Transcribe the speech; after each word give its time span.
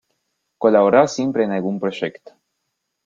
Colaborar 0.57 1.07
siempre 1.09 1.43
en 1.43 1.51
algún 1.51 1.79
proyecto. 1.79 2.31